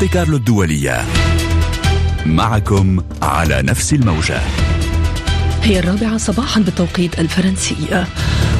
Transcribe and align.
مونتي 0.00 0.14
كارلو 0.14 0.36
الدولية. 0.36 1.04
معكم 2.26 3.02
على 3.22 3.62
نفس 3.62 3.92
الموجة. 3.92 4.40
هي 5.62 5.78
الرابعة 5.78 6.16
صباحا 6.16 6.60
بالتوقيت 6.60 7.18
الفرنسي 7.18 8.04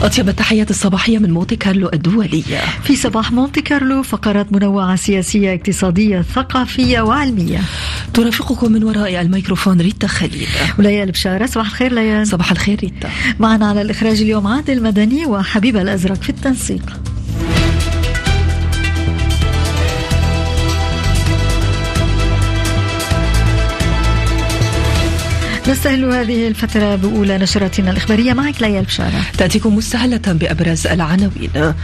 أطيب 0.03 0.29
التحيات 0.29 0.71
الصباحية 0.71 1.19
من 1.19 1.31
مونتي 1.31 1.57
كارلو 1.57 1.91
الدولية. 1.95 2.61
في 2.85 2.97
صباح 2.97 3.33
مونتي 3.33 3.61
كارلو 3.61 4.03
فقرات 4.03 4.53
منوعة 4.53 4.97
سياسية 4.97 5.55
اقتصادية 5.55 6.23
ثقافية 6.23 7.01
وعلمية. 7.01 7.61
ترافقكم 8.15 8.73
من 8.73 8.85
وراء 8.85 9.21
الميكروفون 9.21 9.81
ريتا 9.81 10.07
خليل. 10.07 10.49
وليال 10.79 11.11
بشارة 11.11 11.47
صباح 11.47 11.67
الخير 11.67 11.93
ليال. 11.93 12.27
صباح 12.27 12.51
الخير 12.51 12.81
ريتا. 12.81 13.11
معنا 13.39 13.69
على 13.69 13.83
الإخراج 13.83 14.21
اليوم 14.21 14.47
عادل 14.47 14.83
مدني 14.83 15.27
وحبيبة 15.27 15.83
الأزرق 15.83 16.23
في 16.23 16.31
التنسيق. 16.31 17.01
نستهل 25.69 26.05
هذه 26.05 26.49
الفترة 26.49 26.97
بأولى 26.97 27.39
نشراتنا 27.39 27.91
الإخبارية. 27.91 28.33
معك 28.33 28.63
ليال 28.63 28.85
بشارة. 28.85 29.23
تأتيكم 29.39 29.77
مستهلة 29.77 30.21
بأبرز 30.27 30.87
العناوين. 30.87 31.75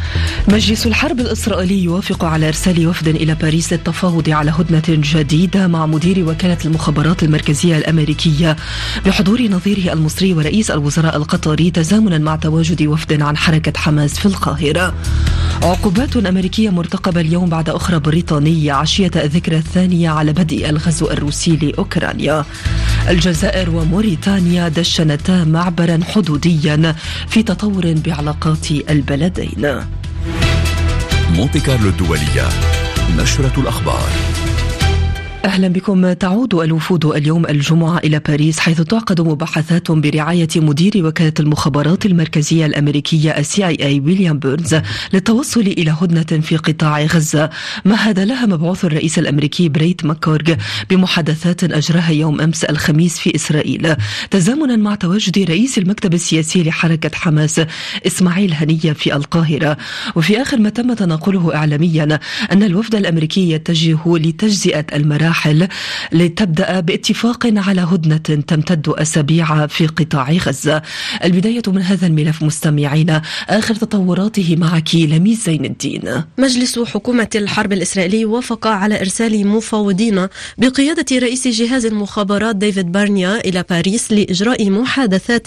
مجلس 0.49 0.87
الحرب 0.87 1.21
الإسرائيلي 1.21 1.85
يوافق 1.85 2.25
على 2.25 2.49
إرسال 2.49 2.87
وفد 2.87 3.09
إلى 3.09 3.35
باريس 3.35 3.73
للتفاوض 3.73 4.31
على 4.31 4.51
هدنة 4.51 4.83
جديدة 4.89 5.67
مع 5.67 5.87
مدير 5.87 6.29
وكالة 6.29 6.59
المخابرات 6.65 7.23
المركزية 7.23 7.79
الأمريكية. 7.79 8.57
بحضور 9.07 9.43
نظيره 9.43 9.93
المصري 9.93 10.35
ورئيس 10.35 10.71
الوزراء 10.71 11.17
القطري 11.17 11.71
تزامنا 11.71 12.19
مع 12.19 12.37
تواجد 12.37 12.83
وفد 12.83 13.23
عن 13.23 13.37
حركة 13.37 13.73
حماس 13.77 14.19
في 14.19 14.27
القاهرة. 14.27 14.95
عقوبات 15.63 16.17
أمريكية 16.17 16.71
مرتقبة 16.71 17.21
اليوم 17.21 17.49
بعد 17.49 17.69
أخرى 17.69 17.99
بريطانية 17.99 18.73
عشية 18.73 19.11
الذكرى 19.17 19.57
الثانية 19.57 20.11
على 20.11 20.33
بدء 20.33 20.71
الغزو 20.71 21.11
الروسي 21.11 21.57
لأوكرانيا. 21.57 22.45
الجزائر 23.09 23.71
وموريتانيا 23.71 24.69
دشنتا 24.69 25.45
معبرا 25.45 26.01
حدوديا 26.15 26.95
في 27.29 27.43
تطور 27.43 27.93
بعلاقات 27.93 28.71
البلدين. 28.71 29.85
مونتي 31.31 31.61
كارلو 31.61 31.89
الدولية 31.89 32.49
نشرة 33.19 33.61
الأخبار. 33.61 34.09
أهلا 35.47 35.69
بكم. 35.69 36.13
تعود 36.13 36.55
الوفود 36.55 37.05
اليوم 37.05 37.47
الجمعة 37.47 37.99
إلى 37.99 38.19
باريس 38.19 38.59
حيث 38.59 38.81
تعقد 38.81 39.21
مباحثات 39.21 39.91
برعاية 39.91 40.49
مدير 40.57 41.07
وكالة 41.07 41.33
المخابرات 41.41 42.07
المركزية 42.07 42.67
الأمريكية 42.67 43.31
ال 43.31 43.67
CIA 43.67 44.01
ويليام 44.01 44.39
بيرنز 44.39 44.77
للتوصل 45.13 45.61
إلى 45.61 45.97
هدنة 46.01 46.41
في 46.41 46.57
قطاع 46.57 47.05
غزة. 47.05 47.51
مهد 47.85 48.19
لها 48.19 48.47
مبعوث 48.47 48.85
الرئيس 48.85 49.19
الأمريكي 49.19 49.69
بريت 49.69 50.05
ماكغورك 50.05 50.55
بمحادثات 50.91 51.65
أجراها 51.65 52.11
يوم 52.11 52.41
أمس 52.41 52.65
الخميس 52.65 53.19
في 53.19 53.35
إسرائيل. 53.35 53.95
تزامنا 54.31 54.77
مع 54.77 54.95
تواجد 54.95 55.39
رئيس 55.39 55.79
المكتب 55.79 56.15
السياسي 56.15 56.63
لحركة 56.63 57.11
حماس 57.15 57.61
إسماعيل 58.07 58.55
هنية 58.55 58.93
في 58.93 59.15
القاهرة. 59.17 59.77
وفي 60.17 60.43
آخر 60.43 60.59
ما 60.59 60.69
تم 60.69 60.93
تناقله 60.93 61.55
اعلاميا 61.55 62.19
أن 62.53 62.63
الوفد 62.63 62.95
الأمريكي 62.95 63.51
يتجه 63.51 63.99
لتجزئة 64.07 64.87
المراحل 64.93 65.36
المراحل 65.37 65.69
لتبدأ 66.13 66.81
باتفاق 66.81 67.47
على 67.47 67.81
هدنة 67.81 68.17
تمتد 68.17 68.89
أسابيع 68.89 69.67
في 69.67 69.87
قطاع 69.87 70.33
غزة. 70.33 70.83
البداية 71.25 71.63
من 71.67 71.83
هذا 71.83 72.07
الملف 72.07 72.43
مستمعين 72.43 73.21
آخر 73.49 73.75
تطوراته 73.75 74.57
معك 74.57 74.95
لميس 74.95 75.45
زين 75.47 75.65
الدين. 75.65 76.25
مجلس 76.39 76.79
حكومة 76.79 77.29
الحرب 77.35 77.73
الإسرائيلي 77.73 78.25
وافق 78.25 78.67
على 78.67 79.01
إرسال 79.01 79.47
مفوضين 79.47 80.27
بقيادة 80.59 81.19
رئيس 81.19 81.49
جهاز 81.49 81.87
المخابرات 81.87 82.57
ديفيد 82.57 82.93
بارنيا 82.93 83.41
إلى 83.41 83.65
باريس 83.71 84.13
لإجراء 84.13 84.71
محادثات 84.71 85.47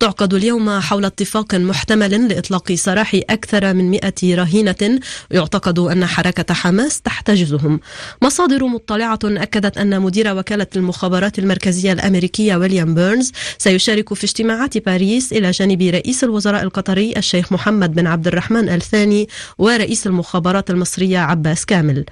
تعقد 0.00 0.34
اليوم 0.34 0.80
حول 0.80 1.04
اتفاق 1.04 1.54
محتمل 1.54 2.28
لإطلاق 2.28 2.72
سراح 2.72 3.20
أكثر 3.30 3.74
من 3.74 3.90
100 3.90 4.12
رهينة. 4.24 5.00
يعتقد 5.30 5.78
أن 5.78 6.06
حركة 6.06 6.54
حماس 6.54 7.00
تحتجزهم. 7.00 7.80
مصادر 8.22 8.64
مطلعة 8.64 9.17
أكدت 9.24 9.78
أن 9.78 10.00
مدير 10.00 10.36
وكالة 10.36 10.66
المخابرات 10.76 11.38
المركزية 11.38 11.92
الأمريكية 11.92 12.56
ويليام 12.56 12.94
بيرنز 12.94 13.32
سيشارك 13.58 14.14
في 14.14 14.24
اجتماعات 14.24 14.78
باريس 14.78 15.32
إلى 15.32 15.50
جانب 15.50 15.82
رئيس 15.82 16.24
الوزراء 16.24 16.62
القطري 16.62 17.14
الشيخ 17.16 17.52
محمد 17.52 17.94
بن 17.94 18.06
عبد 18.06 18.26
الرحمن 18.26 18.68
الثاني 18.68 19.28
ورئيس 19.58 20.06
المخابرات 20.06 20.70
المصرية 20.70 21.18
عباس 21.18 21.66
كامل. 21.66 22.04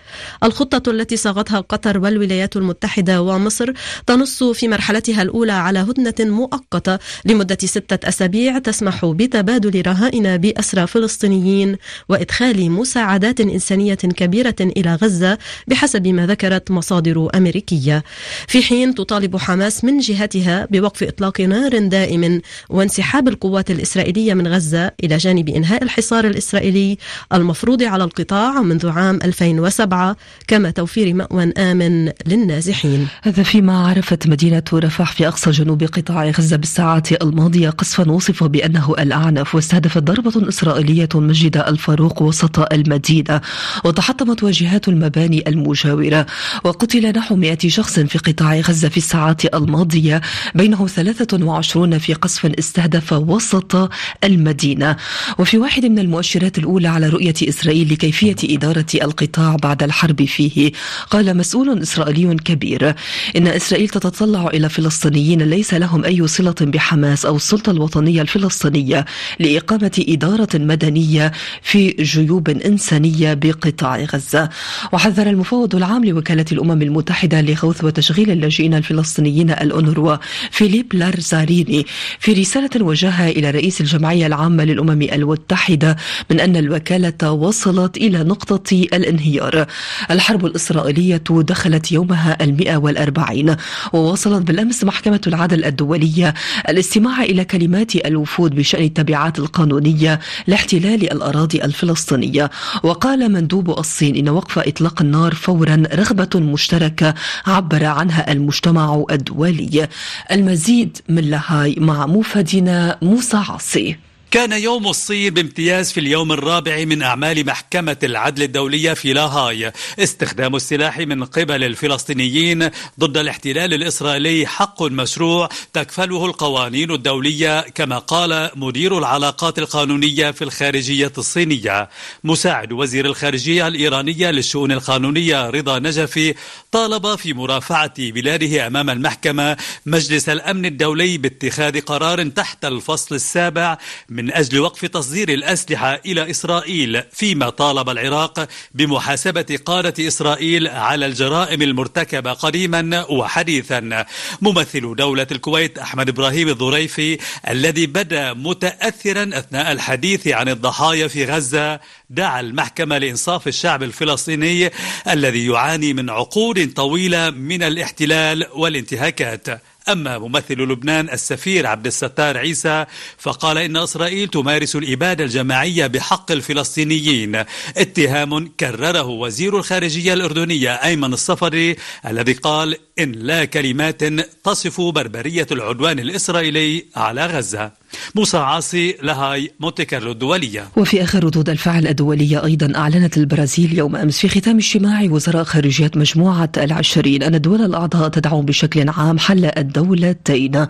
الخطة 0.45 0.91
التي 0.91 1.17
صاغتها 1.17 1.61
قطر 1.61 1.99
والولايات 1.99 2.57
المتحدة 2.57 3.23
ومصر 3.23 3.73
تنص 4.07 4.43
في 4.43 4.69
مرحلتها 4.69 5.23
الأولى 5.23 5.53
على 5.53 5.79
هدنة 5.79 6.31
مؤقتة 6.37 6.99
لمدة 7.25 7.59
ستة 7.65 8.09
أسابيع 8.09 8.59
تسمح 8.59 9.05
بتبادل 9.05 9.83
رهائن 9.87 10.37
بأسرى 10.37 10.87
فلسطينيين 10.87 11.77
وإدخال 12.09 12.71
مساعدات 12.71 13.41
إنسانية 13.41 13.95
كبيرة 13.95 14.57
إلى 14.61 14.95
غزة 14.95 15.39
بحسب 15.69 16.07
ما 16.07 16.27
ذكرت 16.27 16.71
مصادر 16.71 16.96
مصادر 16.97 17.29
أمريكية. 17.35 18.05
في 18.49 18.63
حين 18.63 18.95
تطالب 18.95 19.37
حماس 19.37 19.85
من 19.85 19.99
جهتها 19.99 20.67
بوقف 20.71 21.03
إطلاق 21.03 21.41
نار 21.41 21.79
دائم 21.79 22.41
وانسحاب 22.69 23.29
القوات 23.29 23.71
الإسرائيلية 23.71 24.35
من 24.35 24.49
غزة 24.49 24.93
إلى 25.05 25.17
جانب 25.17 25.49
إنهاء 25.49 25.83
الحصار 25.83 26.27
الإسرائيلي 26.27 26.99
المفروض 27.33 27.83
على 27.83 28.05
القطاع 28.05 28.63
منذ 28.63 28.89
عام 28.89 29.19
2007 29.25 30.17
كما 30.49 30.71
توفير 30.71 31.15
مأوى 31.15 31.53
آمن 31.59 32.13
للنازحين. 32.27 33.09
هذا 33.23 33.43
فيما 33.43 33.89
عرفت 33.89 34.27
مدينة 34.27 34.63
رفح 34.75 35.13
في 35.13 35.29
أقصى 35.29 35.51
جنوب 35.51 35.83
قطاع 35.83 36.31
غزة 36.31 36.57
بالساعات 36.57 37.23
الماضية. 37.23 37.71
قصفا 37.71 38.11
وصف 38.11 38.45
بأنه 38.45 38.95
الأعنف 38.99 39.55
واستهدفت 39.55 40.03
ضربة 40.03 40.49
إسرائيلية 40.49 41.09
مسجد 41.15 41.57
الفاروق 41.57 42.23
وسط 42.23 42.73
المدينة 42.73 43.41
وتحطمت 43.85 44.43
واجهات 44.43 44.89
المباني 44.89 45.49
المجاورة. 45.49 46.27
وقتل 46.65 46.86
قتل 46.87 47.13
نحو 47.13 47.37
100 47.37 47.59
شخص 47.67 48.01
في 48.01 48.19
قطاع 48.19 48.61
غزة 48.61 48.89
في 48.89 48.97
الساعات 48.97 49.55
الماضية 49.55 50.21
بينه 50.55 50.87
23 50.87 51.99
في 51.99 52.15
قصف 52.15 52.47
استهدف 52.47 53.13
وسط 53.13 53.91
المدينة. 54.25 54.97
وفي 55.39 55.59
واحد 55.59 55.87
من 55.87 55.99
المؤشرات 55.99 56.59
الأولى 56.59 56.89
على 56.89 57.09
رؤية 57.09 57.35
إسرائيل 57.43 57.93
لكيفية 57.93 58.37
إدارة 58.45 58.87
القطاع 58.95 59.57
بعد 59.57 59.83
الحرب 59.83 60.25
فيه 60.25 60.73
قال 61.11 61.37
مسؤول 61.37 61.83
إسرائيلي 61.83 62.35
كبير. 62.35 62.95
إن 63.37 63.47
إسرائيل 63.47 63.89
تتطلع 63.89 64.47
إلى 64.47 64.69
فلسطينيين 64.69 65.43
ليس 65.43 65.75
لهم 65.75 66.05
أي 66.05 66.27
صلة 66.27 66.55
بحماس 66.61 67.27
أو 67.27 67.37
السلطة 67.37 67.71
الوطنية 67.71 68.23
الفلسطينية 68.23 69.05
لإقامة 69.39 70.05
إدارة 70.09 70.49
مدنية 70.55 71.33
في 71.63 71.89
جيوب 71.89 72.49
إنسانية 72.49 73.35
بقطاع 73.35 73.97
غزة. 73.97 74.49
وحذر 74.93 75.27
المفوض 75.27 75.75
العام 75.75 76.05
لوكالة 76.05 76.47
الأمم 76.53 76.76
المتحدة 76.83 77.41
لغوث 77.41 77.85
وتشغيل 77.85 78.31
اللاجئين 78.31 78.75
الفلسطينيين 78.75 79.51
الأونروا 79.51 80.17
فيليب 80.51 80.95
لارزاريني. 80.95 81.87
في 82.19 82.33
رسالة 82.33 82.85
وجهها 82.85 83.29
إلى 83.29 83.51
رئيس 83.51 83.81
الجمعية 83.81 84.27
العامة 84.27 84.65
للأمم 84.65 85.03
المتحدة 85.03 85.97
من 86.31 86.41
أن 86.41 86.57
الوكالة 86.57 87.31
وصلت 87.33 87.97
إلى 87.97 88.25
نقطة 88.25 88.73
الانهيار. 88.73 89.67
الحرب 90.11 90.47
الإسرائيلية 90.47 91.23
دخلت 91.31 91.93
يومها 91.93 92.45
المئة 92.45 92.77
والأربعين. 92.77 93.57
ووصلت 93.93 94.43
بالأمس 94.43 94.85
محكمة 94.85 95.21
العدل 95.27 95.65
الدولية 95.65 96.35
الاستماع 96.69 97.23
إلى 97.23 97.45
كلمات 97.45 97.97
الوفود 97.97 98.55
بشأن 98.55 98.83
التبعات 98.85 99.39
القانونية 99.39 100.21
لاحتلال 100.47 101.13
الأراضي 101.13 101.65
الفلسطينية. 101.65 102.51
وقال 102.83 103.33
مندوب 103.33 103.79
الصين 103.79 104.17
إن 104.17 104.29
وقف 104.29 104.59
إطلاق 104.59 105.03
النار 105.03 105.35
فورا 105.35 105.83
رغبة 105.95 106.41
مشتركة 106.41 106.66
مشتركة 106.67 107.15
عبر 107.47 107.85
عنها 107.85 108.33
المجتمع 108.33 109.05
الدولي. 109.11 109.89
المزيد 110.33 110.99
من 111.09 111.31
لهاي 111.31 111.77
مع 111.79 112.07
موفدنا 112.07 112.99
موسى 113.03 113.37
عاصي. 113.37 113.97
كان 114.37 114.53
يوم 114.53 114.87
الصين 114.89 115.35
بامتياز 115.35 115.93
في 115.93 116.01
اليوم 116.01 116.33
الرابع 116.33 116.85
من 116.85 117.03
أعمال 117.03 117.47
محكمة 117.47 117.97
العدل 118.03 118.43
الدولية 118.43 118.93
في 118.93 119.13
لاهاي. 119.13 119.73
استخدام 119.99 120.57
السلاح 120.57 120.99
من 120.99 121.25
قبل 121.25 121.65
الفلسطينيين 121.65 122.71
ضد 123.01 123.17
الاحتلال 123.17 123.75
الإسرائيلي 123.75 124.47
حق 124.47 124.83
مشروع 124.83 125.49
تكفله 125.73 126.27
القوانين 126.27 126.91
الدولية 126.91 127.61
كما 127.61 127.99
قال 127.99 128.51
مدير 128.57 128.99
العلاقات 128.99 129.59
القانونية 129.59 130.31
في 130.31 130.43
الخارجية 130.43 131.13
الصينية. 131.19 131.89
مساعد 132.25 132.73
وزير 132.73 133.07
الخارجية 133.07 133.69
الإيرانية 133.69 134.31
للشؤون 134.31 134.73
القانونية 134.73 135.51
رضا 135.51 135.79
نجفي 135.79 136.35
طالب 136.73 137.15
في 137.15 137.33
مرافعة 137.33 138.11
بلاده 138.11 138.67
أمام 138.67 138.91
المحكمة 138.91 139.57
مجلس 139.87 140.29
الأمن 140.29 140.67
الدولي 140.67 141.19
باتخاذ 141.19 141.81
قرار 141.81 142.29
تحت 142.29 142.65
الفصل 142.65 143.15
السابع 143.15 143.79
من 144.09 144.26
من 144.27 144.33
أجل 144.33 144.61
وقف 144.61 144.85
تصدير 144.85 145.29
الأسلحة 145.29 146.01
إلى 146.07 146.31
إسرائيل 146.31 147.03
فيما 147.13 147.51
طالب 147.51 147.91
العراق 147.91 148.49
بمحاسبة 148.75 149.59
قادة 149.65 150.09
إسرائيل 150.09 150.69
على 150.69 151.07
الجرائم 151.07 151.63
المرتكبة 151.63 152.33
قديما 152.33 153.07
وحديثا. 153.11 154.07
ممثل 154.43 154.95
دولة 154.97 155.27
الكويت 155.33 155.79
أحمد 155.79 156.09
إبراهيم 156.09 156.49
الظريفي 156.49 157.19
الذي 157.49 157.87
بدأ 157.87 158.33
متأثرا 158.33 159.31
أثناء 159.33 159.73
الحديث 159.73 160.29
عن 160.29 160.49
الضحايا 160.49 161.09
في 161.09 161.25
غزة 161.25 161.81
دعا 162.11 162.41
المحكمة 162.41 162.99
لإنصاف 162.99 163.49
الشعب 163.49 163.83
الفلسطيني 163.83 164.71
الذي 165.09 165.47
يعاني 165.47 165.93
من 165.93 166.11
عقود 166.11 166.73
طويلة 166.73 167.31
من 167.31 167.63
الاحتلال 167.63 168.47
والانتهاكات. 168.55 169.63
أما 169.89 170.19
ممثل 170.19 170.55
لبنان 170.55 171.11
السفير 171.11 171.67
عبد 171.67 171.87
الستار 171.87 172.39
عيسى 172.39 172.87
فقال 173.19 173.59
إن 173.59 173.77
إسرائيل 173.77 174.29
تمارس 174.29 174.77
الإبادة 174.77 175.25
الجماعية 175.25 175.87
بحق 175.87 176.33
الفلسطينيين. 176.33 177.45
اتهام 177.77 178.49
كرره 178.49 179.07
وزير 179.07 179.59
الخارجية 179.59 180.13
الأردنية 180.13 180.75
أيمن 180.75 181.13
الصفري 181.13 181.77
الذي 182.07 182.33
قال 182.33 182.77
إن 182.99 183.13
لا 183.13 183.45
كلمات 183.45 184.05
تصف 184.45 184.81
بربرية 184.81 185.47
العدوان 185.53 185.99
الإسرائيلي 185.99 186.85
على 186.97 187.27
غزة. 187.27 187.73
موسى 188.15 188.37
عاصي 188.37 188.97
لهاي 189.03 189.51
مونتي 189.61 189.85
كارلو 189.85 190.13
الدولية. 190.13 190.69
وفي 190.77 191.03
آخر 191.03 191.25
ردود 191.25 191.49
الفعل 191.49 191.87
الدولية 191.87 192.45
أيضا 192.45 192.73
أعلنت 192.79 193.17
البرازيل 193.17 193.79
يوم 193.79 193.97
أمس 193.97 194.19
في 194.19 194.29
ختام 194.29 194.57
اجتماع 194.57 195.03
وزراء 195.11 195.45
خارجية 195.45 195.91
مجموعة 195.97 196.53
العشرين 196.57 197.23
أن 197.23 197.35
الدول 197.35 197.63
الأعضاء 197.63 198.09
تدعم 198.09 198.41
بشكل 198.41 198.89
عام 198.89 199.19
حل 199.19 199.45
الدولتين. 199.45 200.67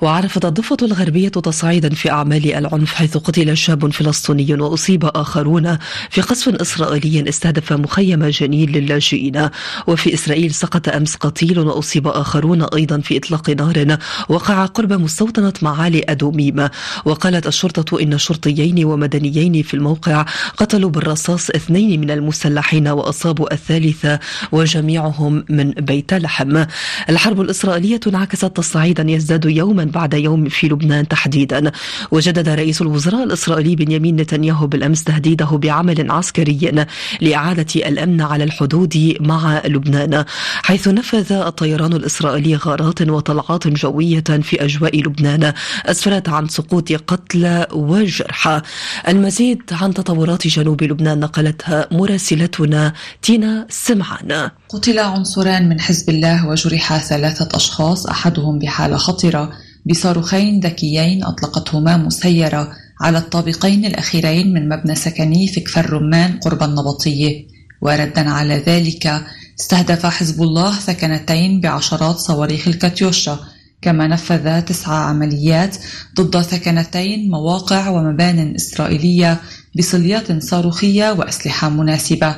وعرفت 0.00 0.44
الضفة 0.44 0.76
الغربية 0.82 1.28
تصعيدا 1.28 1.88
في 1.88 2.10
أعمال 2.10 2.54
العنف 2.54 2.94
حيث 2.94 3.16
قتل 3.16 3.56
شاب 3.56 3.92
فلسطيني 3.92 4.54
وأصيب 4.54 5.04
آخرون 5.04 5.78
في 6.10 6.20
قصف 6.20 6.48
إسرائيلي 6.48 7.28
استهدف 7.28 7.72
مخيم 7.72 8.26
جنين 8.26 8.70
للاجئين. 8.70 9.48
وفي 9.86 10.14
إسرائيل 10.14 10.54
سقط 10.54 10.88
أمس 10.88 11.16
قتيل 11.16 11.58
وأصيب 11.58 12.08
آخرون 12.08 12.62
أيضا 12.62 13.00
في 13.00 13.16
إطلاق 13.16 13.50
نار. 13.50 13.98
وقع 14.28 14.66
قرب 14.66 14.92
مستوطنة 14.92 15.52
معالي 15.62 16.04
أدوميم. 16.08 16.57
وقالت 17.04 17.46
الشرطة 17.46 18.02
إن 18.02 18.18
شرطيين 18.18 18.84
ومدنيين 18.84 19.62
في 19.62 19.74
الموقع 19.74 20.24
قتلوا 20.56 20.90
بالرصاص 20.90 21.50
اثنين 21.50 22.00
من 22.00 22.10
المسلحين 22.10 22.88
وأصابوا 22.88 23.52
الثالث 23.54 24.06
وجميعهم 24.52 25.44
من 25.48 25.70
بيت 25.70 26.14
لحم. 26.14 26.64
الحرب 27.08 27.40
الإسرائيلية 27.40 28.00
انعكست 28.06 28.44
تصعيدا 28.44 29.10
يزداد 29.10 29.44
يوما 29.44 29.84
بعد 29.84 30.14
يوم 30.14 30.48
في 30.48 30.68
لبنان 30.68 31.08
تحديدا. 31.08 31.72
وجدد 32.10 32.48
رئيس 32.48 32.82
الوزراء 32.82 33.24
الإسرائيلي 33.24 33.76
بنيامين 33.76 34.16
نتنياهو 34.16 34.66
بالأمس 34.66 35.04
تهديده 35.04 35.46
بعمل 35.46 36.10
عسكري 36.10 36.86
لإعادة 37.20 37.66
الأمن 37.76 38.20
على 38.20 38.44
الحدود 38.44 39.16
مع 39.20 39.62
لبنان. 39.64 40.24
حيث 40.62 40.88
نفذ 40.88 41.32
الطيران 41.32 41.92
الإسرائيلي 41.92 42.56
غارات 42.56 43.02
وطلعات 43.02 43.68
جوية 43.68 44.24
في 44.42 44.64
أجواء 44.64 45.00
لبنان. 45.00 45.52
أسفرت 45.86 46.28
عن 46.28 46.47
سقوط 46.48 46.92
قتلى 46.92 47.66
وجرحى 47.72 48.62
المزيد 49.08 49.62
عن 49.72 49.94
تطورات 49.94 50.46
جنوب 50.46 50.82
لبنان 50.82 51.20
نقلتها 51.20 51.88
مراسلتنا 51.92 52.92
تينا 53.22 53.66
سمعان. 53.70 54.50
قتل 54.68 54.98
عنصران 54.98 55.68
من 55.68 55.80
حزب 55.80 56.10
الله 56.10 56.46
وجرح 56.48 56.98
ثلاثة 56.98 57.56
أشخاص 57.56 58.06
أحدهم 58.06 58.58
بحالة 58.58 58.96
خطرة. 58.96 59.50
بصاروخين 59.86 60.60
ذكيين 60.60 61.24
أطلقتهما 61.24 61.96
مسيرة 61.96 62.72
على 63.00 63.18
الطابقين 63.18 63.84
الأخيرين 63.84 64.54
من 64.54 64.68
مبنى 64.68 64.94
سكني 64.94 65.48
في 65.48 65.60
كفر 65.60 65.92
رمان 65.92 66.38
قرب 66.38 66.62
النبطية. 66.62 67.46
وردا 67.80 68.30
على 68.30 68.62
ذلك 68.66 69.22
استهدف 69.60 70.06
حزب 70.06 70.42
الله 70.42 70.72
ثكنتين 70.72 71.60
بعشرات 71.60 72.16
صواريخ 72.16 72.68
الكاتيوشا. 72.68 73.38
كما 73.82 74.06
نفذ 74.06 74.60
تسع 74.60 74.92
عمليات 74.92 75.76
ضد 76.20 76.42
ثكنتين 76.42 77.30
مواقع 77.30 77.88
ومبان 77.88 78.54
إسرائيلية 78.54 79.40
بصليات 79.78 80.42
صاروخية 80.42 81.12
وأسلحة 81.12 81.68
مناسبة. 81.68 82.36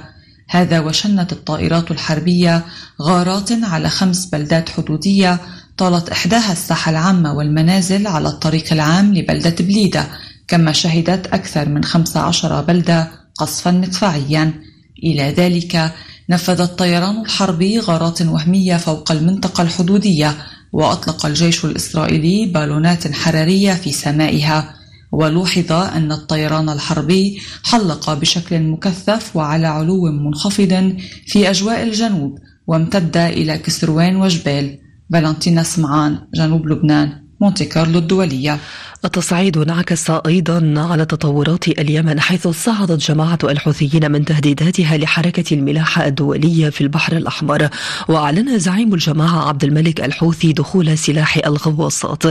هذا 0.49 0.81
وشنت 0.81 1.33
الطائرات 1.33 1.91
الحربية 1.91 2.65
غارات 3.03 3.53
على 3.53 3.89
خمس 3.89 4.27
بلدات 4.27 4.69
حدودية 4.69 5.41
طالت 5.77 6.09
إحداها 6.09 6.53
الساحة 6.53 6.91
العامة 6.91 7.35
والمنازل 7.35 8.07
على 8.07 8.29
الطريق 8.29 8.73
العام 8.73 9.15
لبلدة 9.15 9.55
بليدة 9.61 10.07
كما 10.49 10.73
شهدت 10.73 11.27
أكثر 11.27 11.69
من 11.69 11.85
15 11.85 12.63
بلدة 12.63 13.11
قصفا 13.35 13.71
مدفعيا. 13.71 14.53
إلى 15.05 15.31
ذلك 15.31 15.93
نفذ 16.31 16.61
الطيران 16.61 17.21
الحربي 17.21 17.79
غارات 17.79 18.23
وهمية 18.23 18.77
فوق 18.77 19.13
المنطقة 19.13 19.63
الحدودية 19.63 20.37
وأطلق 20.73 21.27
الجيش 21.27 21.65
الإسرائيلي 21.65 22.47
بالونات 22.47 23.13
حرارية 23.13 23.73
في 23.73 23.93
سمائها. 23.93 24.75
ولوحظ 25.13 25.73
أن 25.73 26.13
الطيران 26.13 26.69
الحربي 26.69 27.41
حلق 27.65 28.15
بشكل 28.15 28.61
مكثف 28.61 29.37
وعلى 29.37 29.67
علو 29.67 30.05
منخفض 30.13 30.97
في 31.27 31.51
أجواء 31.51 31.83
الجنوب 31.83 32.39
وامتد 32.67 33.17
إلى 33.17 33.59
كسروان 33.59 34.17
وجبال. 34.17 34.79
فالنتينا 35.13 35.63
سمعان 35.63 36.19
جنوب 36.35 36.69
لبنان 36.69 37.13
مونتي 37.41 37.65
كارلو 37.65 37.99
الدولية. 37.99 38.59
التصعيد 39.05 39.59
انعكس 39.59 40.11
أيضا 40.11 40.75
على 40.77 41.05
تطورات 41.05 41.69
اليمن 41.69 42.21
حيث 42.21 42.49
صعدت 42.49 43.11
جماعة 43.11 43.39
الحوثيين 43.45 44.13
من 44.13 44.25
تهديداتها 44.25 44.97
لحركة 44.97 45.55
الملاحة 45.55 46.07
الدولية 46.07 46.69
في 46.69 46.81
البحر 46.81 47.17
الأحمر. 47.17 47.69
وأعلن 48.09 48.59
زعيم 48.59 48.95
الجماعة 48.95 49.49
عبد 49.49 49.65
الملك 49.65 50.01
الحوثي 50.01 50.53
دخول 50.53 50.99
سلاح 50.99 51.37
الغواصات. 51.47 52.23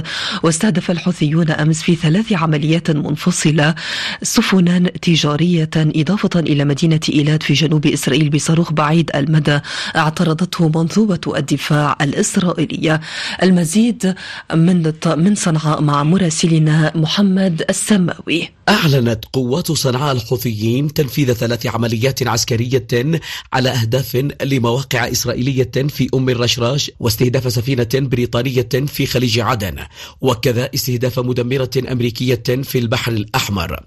واستهدف 0.43 0.91
الحوثيون 0.91 1.51
أمس 1.51 1.81
في 1.81 1.95
ثلاث 1.95 2.33
عمليات 2.33 2.91
منفصلة 2.91 3.75
سفنا 4.23 4.79
تجارية 4.79 5.69
إضافة 5.75 6.39
إلى 6.39 6.65
مدينة 6.65 6.99
إيلات 7.09 7.43
في 7.43 7.53
جنوب 7.53 7.85
إسرائيل 7.85 8.29
بصاروخ 8.29 8.71
بعيد 8.73 9.11
المدى. 9.15 9.59
اعترضته 9.95 10.69
منظومة 10.75 11.33
الدفاع 11.37 11.97
الإسرائيلية. 12.01 13.01
المزيد 13.43 14.15
من 14.53 14.93
من 15.05 15.35
صنعاء 15.35 15.81
مع 15.81 16.03
مراسلين 16.03 16.58
زميلنا 16.59 16.91
محمد 16.95 17.63
السماوي. 17.69 18.49
أعلنت 18.69 19.25
قوات 19.33 19.71
صنعاء 19.71 20.11
الحوثيين 20.11 20.93
تنفيذ 20.93 21.33
ثلاث 21.33 21.65
عمليات 21.65 22.27
عسكرية 22.27 22.87
على 23.53 23.69
أهداف 23.69 24.27
لمواقع 24.43 25.11
إسرائيلية 25.11 25.71
في 25.71 26.09
أم 26.13 26.29
الرشراش 26.29 26.91
واستهداف 26.99 27.53
سفينة 27.53 27.89
بريطانية 27.93 28.69
في 28.87 29.05
خليج 29.05 29.39
عدن 29.39 29.75
وكذا 30.21 30.69
استهداف 30.75 31.19
مدمرة 31.19 31.69
أمريكية 31.91 32.43
في 32.63 32.79
البحر 32.79 33.11
الأحمر. 33.11 33.79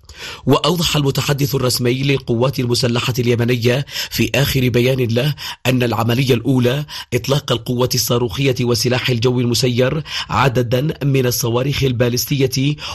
وأوضح 0.47 0.97
المتحدث 0.97 1.55
الرسمي 1.55 2.03
للقوات 2.03 2.61
المسلحة 2.61 3.15
اليمنية 3.19 3.87
في 4.11 4.31
آخر 4.35 4.69
بيان 4.69 4.99
له 4.99 5.35
أن 5.67 5.83
العملية 5.83 6.35
الأولى 6.35 6.85
إطلاق 7.15 7.53
القوة 7.53 7.89
الصاروخية 7.95 8.55
وسلاح 8.61 9.11
الجو 9.11 9.41
المسير 9.41 10.03
عددا 10.31 10.89
من 11.05 11.27
الصواريخ 11.27 11.83
البالستية 11.85 12.51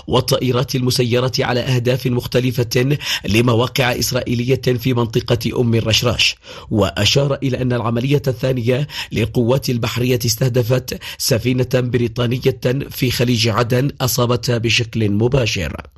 والطائرات 0.08 0.76
المسيرة 0.76 1.32
على 1.40 1.60
أهداف 1.60 2.08
مختلفة 2.08 2.98
لمواقع 3.26 4.00
إسرائيلية 4.00 4.62
في 4.62 4.94
منطقة 4.94 5.62
أم 5.62 5.76
الرشراش. 5.76 6.36
وأشار 6.72 7.38
إلى 7.44 7.62
أن 7.62 7.74
العملية 7.74 8.22
الثانية 8.28 8.88
للقوات 9.12 9.70
البحرية 9.70 10.20
استهدفت 10.26 11.00
سفينة 11.18 11.70
بريطانية 11.74 12.60
في 12.90 13.12
خليج 13.12 13.48
عدن 13.48 13.92
أصابتها 14.02 14.58
بشكل 14.58 15.10
مباشر. 15.10 15.97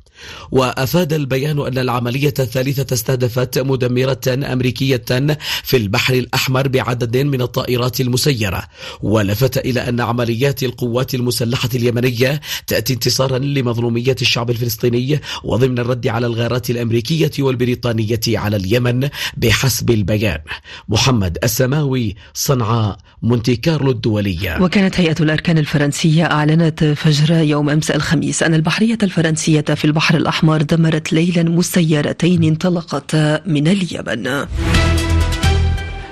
وأفاد 0.50 1.12
البيان 1.12 1.66
أن 1.66 1.78
العملية 1.78 2.34
الثالثة 2.38 2.94
استهدفت 2.94 3.58
مدمرة 3.58 4.20
أمريكية 4.28 5.04
في 5.62 5.76
البحر 5.76 6.14
الأحمر 6.14 6.68
بعدد 6.68 7.16
من 7.16 7.42
الطائرات 7.42 8.00
المسيرة 8.00 8.62
ولفت 9.02 9.58
إلى 9.58 9.88
أن 9.88 10.00
عمليات 10.00 10.62
القوات 10.62 11.14
المسلحة 11.14 11.68
اليمنية 11.74 12.40
تأتي 12.66 12.92
انتصارا 12.92 13.38
لمظلومية 13.38 14.16
الشعب 14.22 14.50
الفلسطيني 14.50 15.20
وضمن 15.44 15.78
الرد 15.78 16.08
على 16.08 16.26
الغارات 16.26 16.70
الأمريكية 16.70 17.30
والبريطانية 17.38 18.20
على 18.28 18.56
اليمن 18.56 19.08
بحسب 19.36 19.90
البيان. 19.90 20.38
محمد 20.88 21.38
السماوي 21.44 22.16
صنعاء 22.34 22.98
مونتي 23.22 23.56
كارلو 23.56 23.90
الدولية. 23.90 24.62
وكانت 24.62 25.00
هيئة 25.00 25.16
الأركان 25.20 25.58
الفرنسية 25.58 26.24
أعلنت 26.24 26.84
فجر 26.84 27.34
يوم 27.34 27.70
أمس 27.70 27.90
الخميس 27.90 28.42
أن 28.42 28.54
البحرية 28.54 28.98
الفرنسية 29.02 29.60
في 29.60 29.84
البحر 29.84 30.09
الأحمر 30.16 30.62
دمرت 30.62 31.12
ليلا 31.12 31.42
مسيرتين 31.42 32.44
انطلقتا 32.44 33.40
من 33.46 33.68
اليمن. 33.68 34.46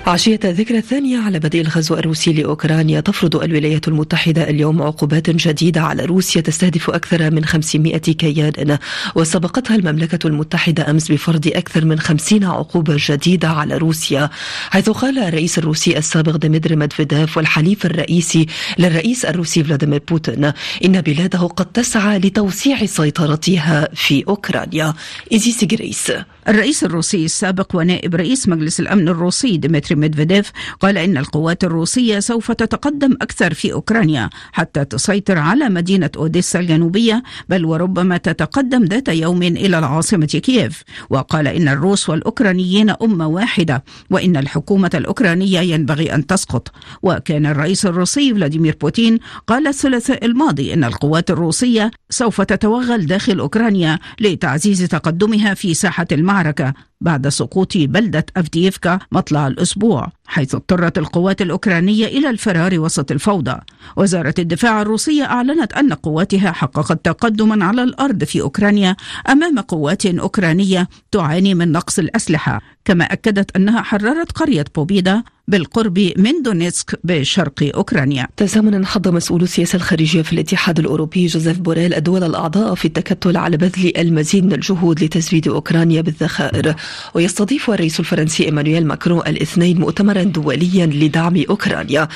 عشية 0.09 0.41
الذكرى 0.45 0.79
الثانية 0.79 1.19
على 1.19 1.39
بدء 1.39 1.61
الغزو 1.61 1.95
الروسي 1.95 2.33
لأوكرانيا 2.33 3.01
تفرض 3.01 3.37
الولايات 3.37 3.89
المتحدة 3.89 4.51
اليوم 4.51 4.83
عقوبات 4.83 5.31
جديدة 5.31 5.81
على 5.81 6.05
روسيا 6.05 6.41
تستهدف 6.41 6.91
أكثر 6.91 7.31
من 7.31 7.45
500 7.45 7.97
كيان. 7.99 8.79
وسبقتها 9.15 9.77
المملكة 9.77 10.27
المتحدة 10.27 10.91
أمس 10.91 11.13
بفرض 11.13 11.47
أكثر 11.47 11.85
من 11.85 11.99
50 11.99 12.45
عقوبة 12.45 12.97
جديدة 12.99 13.49
على 13.49 13.77
روسيا 13.77 14.31
حيث 14.71 14.91
قال 14.91 15.19
الرئيس 15.19 15.59
الروسي 15.59 15.99
السابق 15.99 16.37
ديمتري 16.37 16.77
مدفيديف 16.77 17.37
والحليف 17.37 17.87
الرئيسي 17.87 18.47
للرئيس 18.79 19.25
الروسي 19.25 19.65
فلاديمير 19.65 20.03
بوتين 20.09 20.45
إن 20.85 21.01
بلاده 21.01 21.39
قد 21.39 21.67
تسعى 21.67 22.19
لتوسيع 22.19 22.87
سيطرتها 22.87 23.89
في 23.95 24.25
أوكرانيا. 24.29 24.95
إيزي 25.33 25.67
جريس 25.67 26.13
الرئيس 26.49 26.85
الروسي 26.85 27.25
السابق 27.25 27.77
ونائب 27.77 28.15
رئيس 28.15 28.49
مجلس 28.49 28.81
الأمن 28.81 29.09
الروسي 29.09 29.57
ديمتري 29.57 29.97
ميدفيديف 29.97 30.53
قال 30.81 30.99
إن 30.99 31.17
القوات 31.17 31.65
الروسية 31.65 32.19
سوف 32.19 32.53
تتقدم 32.53 33.13
أكثر 33.23 33.55
في 33.55 33.73
أوكرانيا 33.73 34.31
حتى 34.53 34.85
تسيطر 34.85 35.39
على 35.39 35.69
مدينة 35.69 36.11
أوديسا 36.17 36.61
الجنوبية 36.61 37.23
بل 37.49 37.65
وربما 37.65 38.17
تتقدم 38.17 38.85
ذات 38.85 39.09
يوم 39.09 39.43
إلى 39.43 39.79
العاصمة 39.79 40.27
كييف. 40.27 40.83
وقال 41.11 41.49
إن 41.49 41.69
الروس 41.69 42.09
والأوكرانيين 42.09 42.91
أمة 42.91 43.27
واحدة 43.27 43.85
وإن 44.11 44.37
الحكومة 44.37 44.91
الأوكرانية 44.95 45.61
ينبغي 45.61 46.15
أن 46.15 46.27
تسقط. 46.27 46.73
وكان 47.03 47.47
الرئيس 47.47 47.87
الروسي 47.87 48.35
فلاديمير 48.35 48.77
بوتين 48.81 49.19
قال 49.47 49.67
الثلاثاء 49.67 50.25
الماضي 50.25 50.75
إن 50.75 50.85
القوات 50.85 51.31
الروسية 51.31 51.91
سوف 52.11 52.41
تتوغل 52.41 53.07
داخل 53.07 53.39
أوكرانيا 53.39 53.99
لتعزيز 54.21 54.83
تقدمها 54.83 55.55
في 55.55 55.75
ساحة 55.75 56.07
المعركة. 56.13 56.38
Amerika 56.39 56.75
بعد 57.01 57.29
سقوط 57.29 57.77
بلدة 57.77 58.27
أفديفكا 58.37 58.99
مطلع 59.13 59.47
الأسبوع 59.47 60.13
حيث 60.27 60.55
اضطرت 60.55 60.99
القوات 60.99 61.43
الأوكرانية 61.43 62.07
إلى 62.07 62.31
الفرار 62.31 62.81
وسط 62.81 63.11
الفوضى. 63.11 63.61
وزارة 63.97 64.35
الدفاع 64.39 64.83
الروسية 64.83 65.25
أعلنت 65.25 65.73
أن 65.73 65.93
قواتها 65.93 66.53
حققت 66.53 67.05
تقدما 67.05 67.65
على 67.65 67.83
الأرض 67.83 68.25
في 68.25 68.41
أوكرانيا 68.41 68.97
أمام 69.29 69.59
قوات 69.59 70.07
أوكرانية 70.07 70.89
تعاني 71.13 71.55
من 71.55 71.73
نقص 71.73 71.99
الأسلحة. 71.99 72.61
كما 72.85 73.05
أكدت 73.05 73.57
أنها 73.57 73.83
حررت 73.83 74.33
قرية 74.33 74.65
بوبيدا 74.75 75.23
بالقرب 75.49 75.99
من 76.17 76.43
دونيتسك 76.43 77.01
بشرق 77.05 77.71
أوكرانيا. 77.75 78.29
تزامنا 78.37 78.87
حض 78.87 79.09
مسؤول 79.09 79.43
السياسة 79.43 79.77
الخارجية 79.77 80.23
في 80.23 80.33
الاتحاد 80.33 80.79
الأوروبي 80.79 81.27
جوزيف 81.27 81.59
بوريل 81.59 81.95
الدول 81.95 82.25
الأعضاء 82.25 82.75
في 82.75 82.85
التكتل 82.85 83.37
على 83.37 83.57
بذل 83.57 83.93
المزيد 83.99 84.45
من 84.45 84.53
الجهود 84.53 85.05
لتزويد 85.05 85.49
أوكرانيا 85.49 86.01
بالذخائر. 86.01 86.75
ويستضيف 87.15 87.71
الرئيس 87.71 88.01
الفرنسي 88.01 88.45
إيمانويل 88.45 88.87
ماكرون 88.87 89.21
الاثنين 89.27 89.81
مؤتمرا 89.81 90.23
دوليا 90.23 90.87
لدعم 90.87 91.45
أوكرانيا. 91.51 92.09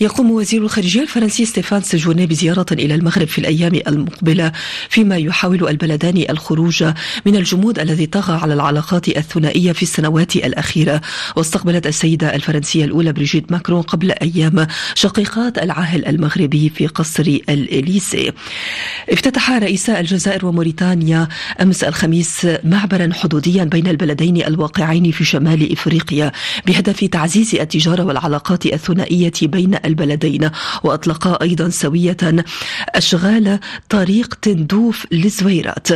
يقوم 0.00 0.30
وزير 0.30 0.62
الخارجية 0.62 1.02
الفرنسي 1.02 1.44
ستيفان 1.44 1.82
سيجورني 1.82 2.26
بزيارة 2.26 2.66
إلى 2.72 2.94
المغرب 2.94 3.26
في 3.26 3.38
الأيام 3.38 3.80
المقبلة 3.88 4.52
فيما 4.88 5.16
يحاول 5.16 5.68
البلدان 5.68 6.24
الخروج 6.30 6.84
من 7.26 7.36
الجمود 7.36 7.78
الذي 7.78 8.06
طغى 8.06 8.34
على 8.34 8.54
العلاقات 8.54 9.08
الثنائية 9.08 9.72
في 9.72 9.82
السنوات 9.82 10.36
الأخيرة. 10.36 11.00
واستقبلت 11.36 11.86
السيدة 11.86 12.34
الفرنسية 12.34 12.84
الأولى 12.84 13.12
بريجيت 13.12 13.52
ماكرون 13.52 13.82
قبل 13.82 14.10
أيام 14.10 14.66
شقيقات 14.94 15.58
العاهل 15.58 16.06
المغربي 16.06 16.68
في 16.68 16.86
قصر 16.86 17.22
الإليسي. 17.48 18.32
افتتح 19.10 19.50
رئيسا 19.50 20.00
الجزائر 20.00 20.46
وموريتانيا 20.46 21.28
أمس 21.62 21.84
الخميس 21.84 22.46
معبرا 22.64 23.10
حدوديا 23.12 23.64
بين 23.64 23.86
البلدين. 23.86 24.19
الواقعين 24.20 25.10
في 25.10 25.24
شمال 25.24 25.72
إفريقيا 25.72 26.32
بهدف 26.66 27.04
تعزيز 27.04 27.54
التجارة 27.54 28.02
والعلاقات 28.02 28.66
الثنائية 28.66 29.32
بين 29.42 29.78
البلدين 29.84 30.50
وأطلقا 30.82 31.42
أيضا 31.42 31.68
سوية 31.68 32.16
أشغال 32.88 33.58
طريق 33.88 34.34
تندوف 34.34 35.06
لزويرات 35.12 35.88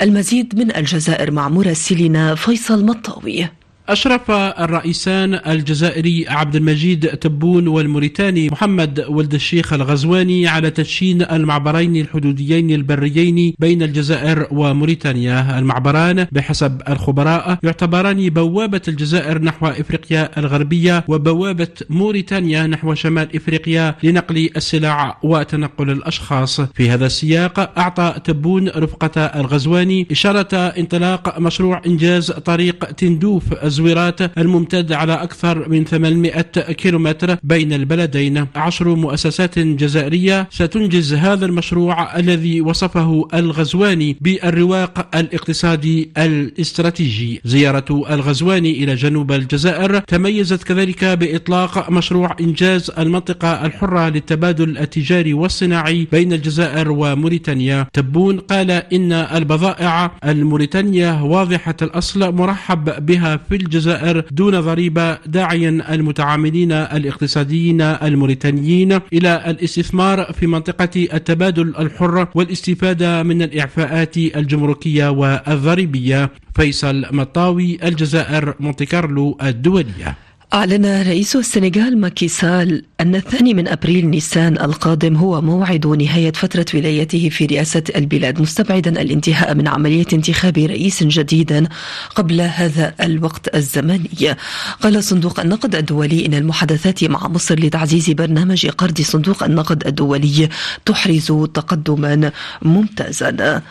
المزيد 0.00 0.58
من 0.58 0.76
الجزائر 0.76 1.30
مع 1.30 1.48
مراسلنا 1.48 2.34
فيصل 2.34 2.84
مطاوي. 2.84 3.59
أشرف 3.90 4.30
الرئيسان 4.30 5.34
الجزائري 5.34 6.28
عبد 6.28 6.56
المجيد 6.56 7.06
تبون 7.06 7.68
والموريتاني 7.68 8.48
محمد 8.48 9.04
ولد 9.08 9.34
الشيخ 9.34 9.72
الغزواني 9.72 10.48
على 10.48 10.70
تدشين 10.70 11.22
المعبرين 11.22 11.96
الحدوديين 11.96 12.70
البريين 12.70 13.54
بين 13.58 13.82
الجزائر 13.82 14.46
وموريتانيا. 14.50 15.58
المعبران 15.58 16.26
بحسب 16.32 16.82
الخبراء 16.88 17.58
يعتبران 17.62 18.28
بوابة 18.28 18.80
الجزائر 18.88 19.42
نحو 19.42 19.66
إفريقيا 19.66 20.38
الغربية 20.38 21.04
وبوابة 21.08 21.68
موريتانيا 21.90 22.66
نحو 22.66 22.94
شمال 22.94 23.36
إفريقيا 23.36 23.94
لنقل 24.02 24.50
السلع 24.56 25.18
وتنقل 25.22 25.90
الأشخاص. 25.90 26.60
في 26.60 26.90
هذا 26.90 27.06
السياق 27.06 27.78
أعطى 27.78 28.14
تبون 28.24 28.68
رفقة 28.68 29.20
الغزواني 29.20 30.06
إشارة 30.10 30.56
إنطلاق 30.56 31.38
مشروع 31.38 31.82
إنجاز 31.86 32.30
طريق 32.30 32.84
تندوف 32.84 33.52
التزويرات 33.80 34.38
الممتد 34.38 34.92
على 34.92 35.12
أكثر 35.12 35.68
من 35.68 35.84
800 35.84 36.40
كيلومتر 36.52 37.36
بين 37.42 37.72
البلدين. 37.72 38.46
عشر 38.56 38.88
مؤسسات 38.94 39.58
جزائرية 39.58 40.48
ستنجز 40.50 41.14
هذا 41.14 41.46
المشروع 41.46 42.16
الذي 42.16 42.60
وصفه 42.60 43.28
الغزواني 43.34 44.16
بالرواق 44.20 45.16
الاقتصادي 45.16 46.10
الاستراتيجي. 46.18 47.40
زيارة 47.44 48.04
الغزواني 48.10 48.84
إلى 48.84 48.94
جنوب 48.94 49.32
الجزائر 49.32 49.98
تميزت 49.98 50.62
كذلك 50.62 51.04
بإطلاق 51.04 51.90
مشروع 51.90 52.36
إنجاز 52.40 52.90
المنطقة 52.98 53.66
الحرة 53.66 54.08
للتبادل 54.08 54.78
التجاري 54.78 55.34
والصناعي 55.34 56.08
بين 56.12 56.32
الجزائر 56.32 56.92
وموريتانيا. 56.92 57.86
تبون 57.92 58.38
قال 58.38 58.70
إن 58.70 59.12
البضائع 59.12 60.12
الموريتانية 60.24 61.24
واضحة 61.24 61.76
الأصل 61.82 62.34
مرحب 62.34 63.06
بها 63.06 63.36
في 63.48 63.54
الجزائر 63.70 64.24
دون 64.30 64.60
ضريبة 64.60 65.14
داعيا 65.26 65.94
المتعاملين 65.94 66.72
الاقتصاديين 66.72 67.80
الموريتانيين 67.80 68.92
إلى 69.12 69.44
الاستثمار 69.46 70.32
في 70.32 70.46
منطقة 70.46 71.08
التبادل 71.14 71.74
الحر 71.78 72.28
والاستفادة 72.34 73.22
من 73.22 73.42
الإعفاءات 73.42 74.16
الجمركية 74.16 75.08
والضريبية. 75.08 76.30
فيصل 76.54 77.06
مطاوي 77.12 77.78
الجزائر 77.84 78.54
مونتي 78.60 78.86
كارلو 78.86 79.38
الدولية. 79.42 80.16
أعلن 80.54 81.02
رئيس 81.02 81.36
السنغال 81.36 82.00
ماكي 82.00 82.28
سال 82.28 82.84
أن 83.00 83.14
الثاني 83.14 83.54
من 83.54 83.68
أبريل 83.68 84.06
نيسان 84.06 84.60
القادم 84.60 85.16
هو 85.16 85.40
موعد 85.40 85.86
نهاية 85.86 86.32
فترة 86.32 86.66
ولايته 86.74 87.28
في 87.28 87.46
رئاسة 87.46 87.82
البلاد 87.96 88.40
مستبعدا 88.40 89.02
الانتهاء 89.02 89.54
من 89.54 89.68
عملية 89.68 90.06
انتخاب 90.12 90.58
رئيس 90.58 91.02
جديد 91.02 91.68
قبل 92.14 92.40
هذا 92.40 92.94
الوقت 93.00 93.54
الزمني. 93.54 94.36
قال 94.82 95.04
صندوق 95.04 95.40
النقد 95.40 95.74
الدولي 95.74 96.26
إن 96.26 96.34
المحادثات 96.34 97.04
مع 97.04 97.28
مصر 97.28 97.60
لتعزيز 97.60 98.10
برنامج 98.10 98.66
قرض 98.66 99.00
صندوق 99.00 99.42
النقد 99.42 99.86
الدولي 99.86 100.48
تحرز 100.84 101.26
تقدما 101.54 102.32
ممتازا. 102.62 103.62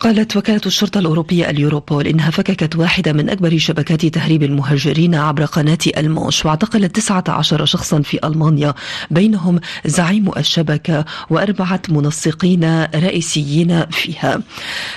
قالت 0.00 0.36
وكالة 0.36 0.60
الشرطة 0.66 0.98
الأوروبية 1.00 1.50
اليوروبول 1.50 2.06
إنها 2.06 2.30
فككت 2.30 2.76
واحدة 2.76 3.12
من 3.12 3.30
أكبر 3.30 3.58
شبكات 3.58 4.06
تهريب 4.06 4.42
المهاجرين 4.42 5.14
عبر 5.14 5.44
قناة 5.44 5.78
الموش 5.96 6.44
واعتقلت 6.46 6.96
19 6.96 7.64
شخصا 7.64 8.02
في 8.02 8.26
ألمانيا. 8.26 8.74
بينهم 9.10 9.60
زعيم 9.86 10.30
الشبكة 10.36 11.04
وأربعة 11.30 11.82
منسقين 11.88 12.84
رئيسيين 12.94 13.86
فيها. 13.86 14.42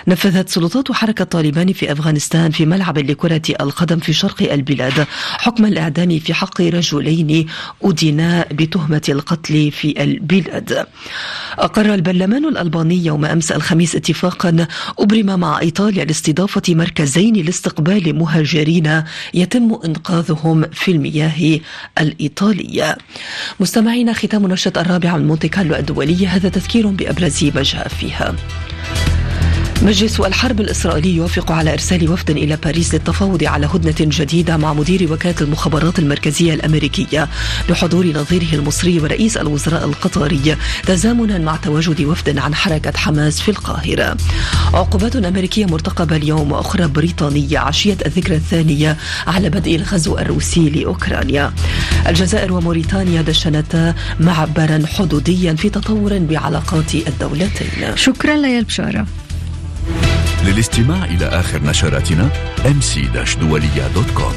نفذت 0.08 0.50
سلطات 0.50 0.92
حركة 0.92 1.24
طالبان 1.24 1.74
في 1.74 1.92
أفغانستان 1.92 2.52
في 2.52 2.66
ملعب 2.66 2.98
لكرة 2.98 3.42
القدم 3.62 4.00
في 4.00 4.14
شرق 4.14 4.54
البلاد. 4.54 5.08
حكم 5.38 5.66
الإعدام 5.66 6.20
في 6.20 6.34
حق 6.34 6.62
رجلين 6.62 7.48
أدينا 7.84 8.46
بتهمة 8.52 9.02
القتل 9.10 9.72
في 9.72 10.04
البلاد. 10.04 10.86
أقر 11.60 11.94
البرلمان 11.94 12.46
الألباني 12.46 13.06
يوم 13.06 13.26
أمس 13.26 13.52
الخميس 13.52 13.96
اتفاقا 13.96 14.68
أبرم 15.00 15.40
مع 15.40 15.60
إيطاليا 15.60 16.06
لاستضافة 16.06 16.62
مركزين 16.70 17.34
لاستقبال 17.36 18.16
مهاجرين 18.16 19.04
يتم 19.34 19.80
إنقاذهم 19.86 20.66
في 20.72 20.92
المياه 20.92 21.60
الإيطالية. 22.00 22.98
مستمعينا 23.60 24.14
ختام 24.14 24.48
نشرة 24.48 24.82
الرابعة 24.82 25.18
من 25.18 25.28
مونتي 25.28 25.48
كارلو 25.48 25.76
الدولية 25.76 26.28
هذا 26.28 26.50
تذكير 26.50 26.88
بأبرز 26.88 27.44
ما 27.44 27.64
جاء 27.64 27.88
فيها. 27.88 28.36
مجلس 29.82 30.20
الحرب 30.20 30.62
الإسرائيلي 30.62 31.15
يوافق 31.15 31.51
على 31.51 31.74
إرسال 31.74 32.10
وفد 32.10 32.30
إلى 32.30 32.56
باريس 32.56 32.94
للتفاوض 32.94 33.44
على 33.44 33.65
هدنة 33.65 33.96
جديدة 34.00 34.58
مع 34.58 34.74
مدير 34.74 35.13
وكالة 35.13 35.36
المخابرات 35.42 36.00
المركزية 36.00 36.53
الأمريكية 36.53 37.30
بحضور 37.70 38.08
نظيره 38.08 38.56
المصري 38.56 39.00
ورئيس 39.00 39.38
الوزراء 39.38 39.86
القطري 39.86 40.56
تزامنا 40.86 41.38
مع 41.38 41.56
تواجد 41.56 42.01
وفد 42.01 42.38
عن 42.38 42.56
حركة 42.56 42.98
حماس 42.98 43.42
في 43.42 43.51
القاهرة. 43.51 44.18
عقوبات 44.74 45.15
أمريكية 45.15 45.65
مرتقبة 45.65 46.15
اليوم 46.15 46.51
وأخرى 46.51 46.88
بريطانية 46.88 47.60
عشية 47.60 47.98
الذكرى 48.06 48.36
الثانية 48.36 48.98
على 49.27 49.50
بدء 49.50 49.75
الغزو 49.75 50.18
الروسي 50.18 50.70
لأوكرانيا. 50.70 51.53
الجزائر 52.08 52.53
وموريتانيا 52.53 53.22
دشنتا 53.22 53.96
معبرا 54.20 54.84
حدوديا 54.86 55.53
في 55.53 55.70
تطور 55.70 56.18
بعلاقات 56.18 56.96
الدولتين. 56.96 57.96
شكرا 57.96 58.38
ليال 58.38 58.63
بشارة. 58.63 59.06
للاستماع 60.44 61.06
إلى 61.06 61.26
آخر 61.26 61.64
نشراتنا 61.64 62.30
كوم 64.14 64.32